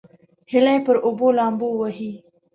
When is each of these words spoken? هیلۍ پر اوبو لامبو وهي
هیلۍ 0.51 0.77
پر 0.85 0.95
اوبو 1.05 1.27
لامبو 1.37 1.69
وهي 1.79 2.11